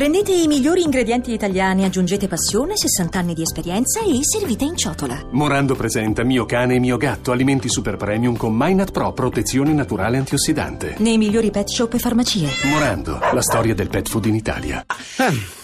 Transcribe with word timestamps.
Prendete 0.00 0.32
i 0.32 0.46
migliori 0.46 0.80
ingredienti 0.82 1.30
italiani, 1.30 1.84
aggiungete 1.84 2.26
passione, 2.26 2.74
60 2.74 3.18
anni 3.18 3.34
di 3.34 3.42
esperienza 3.42 4.00
e 4.00 4.20
servite 4.22 4.64
in 4.64 4.74
ciotola. 4.74 5.26
Morando 5.32 5.74
presenta 5.74 6.24
Mio 6.24 6.46
cane 6.46 6.76
e 6.76 6.78
mio 6.78 6.96
gatto, 6.96 7.32
alimenti 7.32 7.68
super 7.68 7.96
premium 7.98 8.34
con 8.34 8.54
Minat 8.56 8.92
Pro, 8.92 9.12
protezione 9.12 9.74
naturale 9.74 10.16
antiossidante. 10.16 10.94
Nei 11.00 11.18
migliori 11.18 11.50
pet 11.50 11.68
shop 11.68 11.92
e 11.92 11.98
farmacie. 11.98 12.48
Morando, 12.70 13.18
la 13.30 13.42
storia 13.42 13.74
del 13.74 13.90
pet 13.90 14.08
food 14.08 14.24
in 14.24 14.36
Italia. 14.36 14.82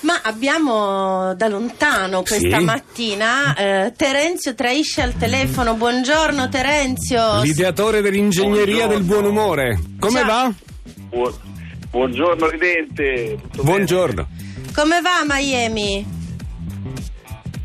Ma 0.00 0.20
abbiamo 0.22 1.32
da 1.34 1.48
lontano 1.48 2.20
questa 2.20 2.58
Sì. 2.58 2.62
mattina 2.64 3.54
eh, 3.54 3.94
Terenzio 3.96 4.54
Traisce 4.54 5.00
al 5.00 5.14
telefono. 5.16 5.76
Buongiorno 5.76 6.50
Terenzio. 6.50 7.40
L'ideatore 7.40 8.02
dell'ingegneria 8.02 8.86
del 8.86 9.02
buon 9.02 9.24
umore. 9.24 9.80
Come 9.98 10.20
Ciao. 10.20 10.26
va? 10.26 10.52
Bu- 11.08 11.32
buongiorno 11.90 12.48
Ridente. 12.48 13.36
Tutto 13.40 13.62
Buongiorno. 13.62 14.28
Come 14.74 15.00
va 15.00 15.24
Miami? 15.26 16.06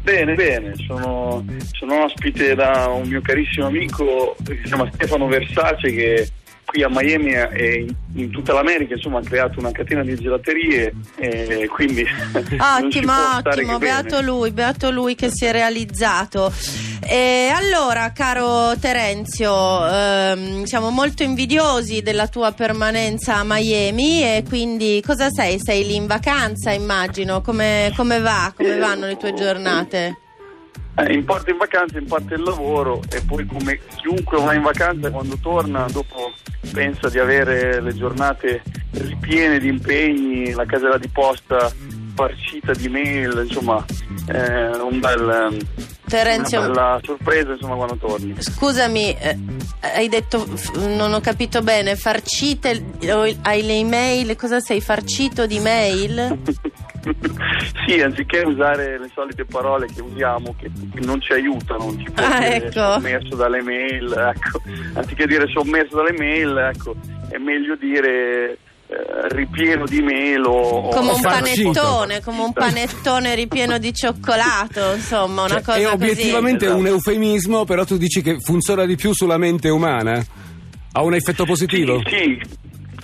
Bene, 0.03 0.33
bene, 0.33 0.73
sono, 0.87 1.45
sono 1.73 2.05
ospite 2.05 2.55
da 2.55 2.87
un 2.87 3.07
mio 3.07 3.21
carissimo 3.21 3.67
amico 3.67 4.35
che 4.43 4.55
si 4.55 4.63
chiama 4.63 4.89
Stefano 4.91 5.27
Versace 5.27 5.91
che 5.91 6.27
qui 6.71 6.83
a 6.83 6.89
Miami 6.89 7.33
e 7.33 7.85
in, 8.13 8.31
tutta 8.31 8.53
l'America 8.53 8.93
insomma 8.93 9.19
ha 9.19 9.21
creato 9.21 9.59
una 9.59 9.71
catena 9.71 10.03
di 10.03 10.15
gelaterie 10.15 10.93
e 11.17 11.67
quindi 11.67 12.01
Ottimo, 12.31 13.11
ottimo, 13.11 13.41
che 13.41 13.63
bene. 13.63 13.77
beato 13.77 14.21
lui, 14.21 14.51
beato 14.51 14.89
lui 14.89 15.15
che 15.15 15.29
si 15.29 15.43
è 15.43 15.51
realizzato. 15.51 16.53
E 17.01 17.51
allora, 17.53 18.13
caro 18.13 18.77
Terenzio, 18.79 19.85
ehm, 19.85 20.63
siamo 20.63 20.91
molto 20.91 21.23
invidiosi 21.23 22.01
della 22.01 22.27
tua 22.27 22.53
permanenza 22.53 23.35
a 23.35 23.43
Miami 23.43 24.21
e 24.23 24.43
quindi 24.47 25.03
cosa 25.05 25.29
sei? 25.29 25.57
Sei 25.59 25.85
lì 25.85 25.95
in 25.95 26.07
vacanza, 26.07 26.71
immagino. 26.71 27.41
Come, 27.41 27.91
come 27.97 28.19
va? 28.19 28.53
Come 28.55 28.77
vanno 28.77 29.07
le 29.07 29.17
tue 29.17 29.33
giornate? 29.33 30.20
Eh, 31.05 31.13
in 31.13 31.25
parte 31.25 31.51
in 31.51 31.57
vacanza, 31.57 31.97
in 31.97 32.05
parte 32.05 32.35
il 32.35 32.41
lavoro 32.41 33.01
e 33.11 33.21
poi 33.21 33.45
come 33.45 33.79
chiunque 33.95 34.41
va 34.41 34.53
in 34.53 34.61
vacanza 34.61 35.09
quando 35.11 35.37
torna 35.41 35.85
dopo 35.91 36.33
pensa 36.71 37.09
di 37.09 37.19
avere 37.19 37.81
le 37.81 37.93
giornate 37.93 38.61
ripiene 38.91 39.59
di 39.59 39.67
impegni, 39.67 40.51
la 40.51 40.65
casella 40.65 40.97
di 40.97 41.07
posta 41.07 41.71
farcita 42.13 42.73
di 42.73 42.89
mail, 42.89 43.45
insomma 43.47 43.83
eh, 44.27 44.67
un 44.77 44.99
bel, 44.99 45.57
Terenzio, 46.11 46.59
una 46.59 46.67
bella 46.67 46.99
sorpresa 47.03 47.53
insomma 47.53 47.75
quando 47.75 47.95
torni. 47.95 48.35
Scusami, 48.37 49.15
eh, 49.17 49.37
hai 49.79 50.09
detto, 50.09 50.45
non 50.75 51.13
ho 51.13 51.21
capito 51.21 51.61
bene, 51.61 51.95
farcite, 51.95 52.83
hai 53.43 53.63
le 53.63 53.73
email, 53.73 54.35
cosa 54.35 54.59
sei, 54.59 54.81
farcito 54.81 55.45
di 55.45 55.59
mail? 55.59 56.37
sì, 57.85 57.99
anziché 58.01 58.39
usare 58.41 58.99
le 58.99 59.09
solite 59.13 59.45
parole 59.45 59.87
che 59.87 60.01
usiamo 60.01 60.55
che 60.59 60.69
non 61.01 61.19
ci 61.21 61.33
aiutano, 61.33 61.95
tipo 61.95 62.21
Ah, 62.21 62.39
dire 62.39 62.67
ecco. 62.67 62.93
sommerso 62.93 63.35
dalle 63.35 63.61
mail, 63.61 64.11
ecco. 64.35 64.61
anziché 64.93 65.25
dire 65.27 65.47
sommerso 65.47 65.95
dalle 65.95 66.13
mail, 66.17 66.57
ecco, 66.73 66.95
è 67.29 67.37
meglio 67.37 67.75
dire 67.75 68.57
eh, 68.87 69.27
ripieno 69.29 69.85
di 69.85 70.01
mail 70.01 70.43
o 70.45 70.89
Come 70.89 71.11
un 71.11 71.21
panettone, 71.21 72.21
come 72.21 72.41
un 72.41 72.53
panettone 72.53 73.35
ripieno 73.35 73.77
di 73.77 73.93
cioccolato, 73.93 74.93
insomma, 74.95 75.43
una 75.43 75.49
Cioè, 75.55 75.61
cosa 75.61 75.77
è 75.77 75.83
così. 75.83 75.93
obiettivamente 75.93 76.65
Esatto. 76.65 76.79
un 76.79 76.87
eufemismo, 76.87 77.63
però 77.65 77.85
tu 77.85 77.97
dici 77.97 78.21
che 78.21 78.37
funziona 78.39 78.85
di 78.85 78.95
più 78.95 79.13
sulla 79.13 79.37
mente 79.37 79.69
umana? 79.69 80.23
Ha 80.93 81.01
un 81.03 81.13
effetto 81.13 81.45
positivo? 81.45 82.01
Sì, 82.05 82.37
sì, 82.43 82.60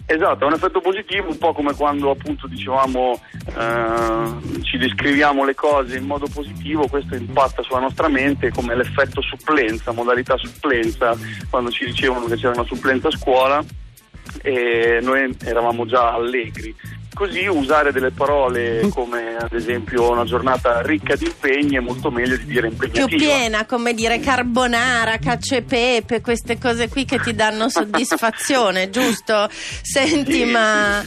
esatto, 0.08 0.44
ha 0.44 0.48
un 0.48 0.54
effetto 0.54 0.80
positivo, 0.80 1.30
un 1.30 1.38
po' 1.38 1.54
come 1.54 1.74
quando 1.74 2.12
appunto 2.12 2.48
dicevamo 2.48 3.22
eh, 3.56 4.64
ci 4.64 4.78
descriviamo 4.78 5.44
le 5.44 5.54
cose 5.54 5.98
in 5.98 6.06
modo 6.06 6.28
positivo, 6.34 6.88
questo 6.88 7.16
impatta 7.16 7.62
sulla 7.62 7.80
nostra 7.80 8.08
mente 8.08 8.50
come 8.52 8.76
l'effetto 8.76 9.22
supplenza, 9.22 9.92
modalità 9.92 10.38
supplenza, 10.38 11.16
quando 11.50 11.70
ci 11.70 11.86
dicevano 11.86 12.26
che 12.26 12.36
c'era 12.36 12.54
una 12.54 12.66
supplenza 12.66 13.10
a 13.10 13.12
scuola 13.12 13.64
e 14.42 15.00
noi 15.02 15.36
eravamo 15.44 15.86
già 15.86 16.14
allegri. 16.14 16.74
Così 17.18 17.48
usare 17.48 17.92
delle 17.92 18.12
parole 18.12 18.88
come 18.94 19.38
ad 19.38 19.52
esempio 19.54 20.12
una 20.12 20.24
giornata 20.24 20.82
ricca 20.82 21.16
di 21.16 21.26
impegni 21.26 21.76
è 21.76 21.80
molto 21.80 22.12
meglio 22.12 22.38
di 22.38 22.46
dire 22.46 22.70
Più 22.70 22.86
impegnativa. 22.86 23.18
piena, 23.18 23.66
come 23.66 23.94
dire 23.96 24.20
carbonara, 24.20 25.18
cacio 25.18 25.56
e 25.56 25.64
pepe, 25.64 26.22
queste 26.22 26.60
cose 26.60 26.90
qui 26.90 27.06
che 27.06 27.20
ti 27.20 27.34
danno 27.34 27.70
soddisfazione, 27.70 28.90
giusto? 28.92 29.50
Senti, 29.52 30.32
Sì, 30.32 30.46
ma, 30.46 31.04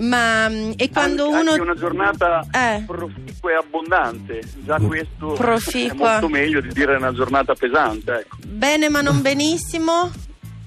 ma 0.00 0.46
e 0.76 0.90
quando 0.90 1.26
anche, 1.26 1.38
uno 1.40 1.50
anche 1.50 1.60
una 1.62 1.74
giornata 1.76 2.44
Eh. 2.52 2.82
proficua 2.84 3.50
e 3.50 3.54
abbondante, 3.54 4.40
già 4.64 4.78
questo 4.80 5.32
Proficua. 5.34 6.08
è 6.08 6.12
molto 6.12 6.28
meglio 6.28 6.60
di 6.60 6.72
dire 6.72 6.96
una 6.96 7.12
giornata 7.12 7.54
pesante. 7.54 8.12
Ecco. 8.12 8.36
bene 8.46 8.88
ma 8.88 9.00
non 9.00 9.20
benissimo, 9.22 10.10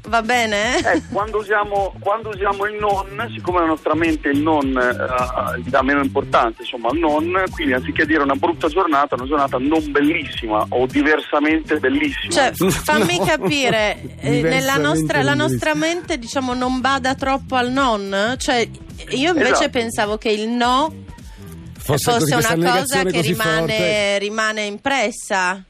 va 0.07 0.21
bene? 0.21 0.77
Eh, 0.79 1.01
quando, 1.11 1.39
usiamo, 1.39 1.93
quando 1.99 2.29
usiamo 2.29 2.65
il 2.65 2.75
non, 2.75 3.31
siccome 3.33 3.59
la 3.59 3.65
nostra 3.65 3.95
mente 3.95 4.29
il 4.29 4.39
non 4.39 4.67
eh, 4.77 5.59
gli 5.61 5.69
dà 5.69 5.81
meno 5.81 6.01
importanza 6.03 6.61
insomma, 6.61 6.89
al 6.89 6.97
non, 6.97 7.43
quindi 7.51 7.73
anziché 7.73 8.05
dire 8.05 8.23
una 8.23 8.35
brutta 8.35 8.67
giornata, 8.67 9.15
una 9.15 9.25
giornata 9.25 9.57
non 9.59 9.91
bellissima 9.91 10.65
o 10.69 10.85
diversamente 10.85 11.77
bellissima. 11.77 12.31
Cioè, 12.33 12.51
fammi 12.69 13.17
No. 13.25 13.25
capire, 13.25 14.17
eh, 14.19 14.41
nella 14.41 14.75
nostra, 14.75 15.21
la 15.23 15.33
nostra 15.33 15.73
mente 15.73 16.17
diciamo 16.17 16.53
non 16.53 16.81
bada 16.81 17.15
troppo 17.15 17.55
al 17.55 17.71
non, 17.71 18.35
cioè 18.37 18.67
io 19.09 19.29
invece 19.29 19.51
Esatto. 19.51 19.69
pensavo 19.69 20.17
che 20.17 20.29
il 20.29 20.47
no 20.47 21.03
Fosse, 21.77 22.11
fosse 22.13 22.33
una 22.35 22.71
cosa 22.79 23.03
che 23.03 23.21
rimane, 23.21 24.17
rimane 24.17 24.63
impressa. 24.63 25.63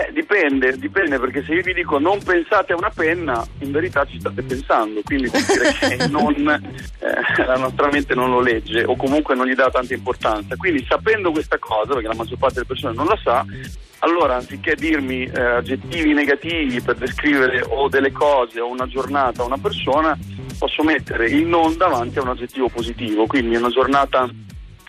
Eh, 0.00 0.12
dipende, 0.12 0.78
dipende 0.78 1.18
perché 1.18 1.42
se 1.42 1.54
io 1.54 1.62
vi 1.62 1.74
dico 1.74 1.98
non 1.98 2.22
pensate 2.22 2.72
a 2.72 2.76
una 2.76 2.92
penna, 2.94 3.44
in 3.62 3.72
verità 3.72 4.04
ci 4.04 4.20
state 4.20 4.42
pensando, 4.42 5.00
quindi 5.02 5.26
vuol 5.26 5.42
dire 5.42 5.72
che 5.72 6.06
non, 6.06 6.48
eh, 7.00 7.44
la 7.44 7.56
nostra 7.56 7.88
mente 7.90 8.14
non 8.14 8.30
lo 8.30 8.38
legge 8.38 8.84
o 8.84 8.94
comunque 8.94 9.34
non 9.34 9.48
gli 9.48 9.56
dà 9.56 9.68
tanta 9.70 9.94
importanza. 9.94 10.54
Quindi 10.54 10.86
sapendo 10.88 11.32
questa 11.32 11.58
cosa, 11.58 11.94
perché 11.94 12.06
la 12.06 12.14
maggior 12.14 12.38
parte 12.38 12.54
delle 12.54 12.66
persone 12.66 12.94
non 12.94 13.06
la 13.06 13.18
sa, 13.20 13.44
allora 13.98 14.36
anziché 14.36 14.76
dirmi 14.76 15.24
eh, 15.24 15.40
aggettivi 15.40 16.12
negativi 16.12 16.80
per 16.80 16.94
descrivere 16.94 17.64
o 17.66 17.88
delle 17.88 18.12
cose 18.12 18.60
o 18.60 18.70
una 18.70 18.86
giornata 18.86 19.42
o 19.42 19.46
una 19.46 19.58
persona, 19.58 20.16
posso 20.56 20.84
mettere 20.84 21.26
il 21.26 21.44
non 21.44 21.76
davanti 21.76 22.18
a 22.18 22.22
un 22.22 22.28
aggettivo 22.28 22.68
positivo, 22.68 23.26
quindi 23.26 23.56
una 23.56 23.70
giornata 23.70 24.30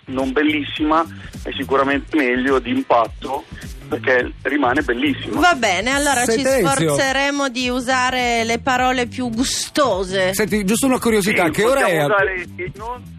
non 0.04 0.30
bellissima 0.30 1.04
è 1.42 1.50
sicuramente 1.52 2.16
meglio 2.16 2.60
di 2.60 2.70
impatto 2.70 3.44
perché 3.90 4.32
rimane 4.42 4.82
bellissima. 4.82 5.40
Va 5.40 5.54
bene, 5.54 5.90
allora 5.90 6.24
ci 6.24 6.40
Sentenzio. 6.40 6.68
sforzeremo 6.70 7.48
di 7.48 7.68
usare 7.68 8.44
le 8.44 8.58
parole 8.58 9.06
più 9.06 9.28
gustose. 9.30 10.32
Senti, 10.34 10.64
giusto 10.64 10.86
una 10.86 10.98
curiosità, 10.98 11.44
Sì, 11.46 11.50
che 11.50 11.64
ora 11.64 11.84
è? 11.86 12.04
usare 12.04 12.46
non- 12.76 13.18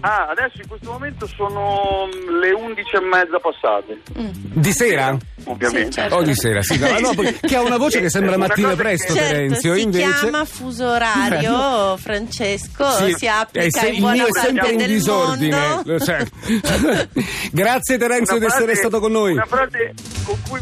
Ah, 0.00 0.26
adesso 0.28 0.60
in 0.60 0.68
questo 0.68 0.90
momento 0.92 1.26
sono 1.26 2.06
mm, 2.06 2.38
le 2.40 2.52
11 2.52 2.80
e 2.96 3.00
mezza 3.00 3.38
passate, 3.40 4.00
Di 4.12 4.72
sera? 4.72 5.16
ovviamente. 5.44 5.86
Sì, 5.86 5.92
certo. 5.92 6.14
O 6.16 6.22
di 6.22 6.34
sera, 6.34 6.62
sì. 6.62 6.78
no, 6.78 6.88
no, 7.00 7.12
che 7.40 7.56
ha 7.56 7.60
una 7.62 7.76
voce 7.78 8.00
che 8.00 8.10
sembra 8.10 8.36
mattina 8.36 8.68
cosa 8.68 8.76
che- 8.76 8.82
presto, 8.88 9.14
Certo, 9.14 9.28
Terenzio. 9.32 9.74
si 9.74 9.80
invece... 9.82 10.12
chiama 10.20 10.44
fuso 10.44 10.86
orario, 10.88 11.96
Francesco, 12.02 12.88
Sì, 12.90 13.14
si 13.16 13.26
applica 13.26 13.66
è 13.66 13.70
se- 13.70 13.86
in 13.88 13.94
il 13.94 14.00
buona 14.00 14.14
mio 14.14 14.26
è 14.26 14.28
parte 14.30 14.46
sempre 14.48 14.70
in 14.72 14.78
del 14.78 14.86
disordine. 14.88 15.82
sai. 15.98 16.26
Grazie 17.52 17.98
Terenzio 17.98 18.38
di 18.38 18.44
essere 18.44 18.74
stato 18.76 19.00
con 19.00 19.12
noi. 19.12 19.32
Una 19.32 19.46
frase 19.46 19.94
con 20.24 20.36
cui 20.48 20.60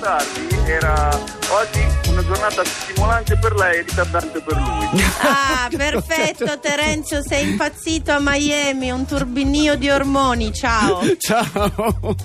tardi 0.00 0.48
era 0.66 1.08
oggi 1.50 1.86
una 2.10 2.22
giornata 2.24 2.64
stimolante 2.64 3.36
per 3.36 3.54
lei 3.54 3.78
e 3.78 3.82
ritardante 3.82 4.40
per 4.40 4.56
lui. 4.56 5.02
Ah, 5.20 5.68
perfetto 5.74 6.58
Terenzio, 6.58 7.22
sei 7.22 7.50
impazzito 7.50 8.12
a 8.12 8.18
Miami, 8.20 8.90
un 8.90 9.04
turbinio 9.06 9.76
di 9.76 9.90
ormoni, 9.90 10.52
ciao. 10.52 11.00
Ciao. 11.18 12.16